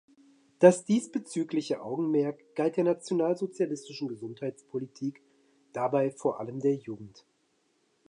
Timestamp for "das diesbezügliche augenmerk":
0.57-2.55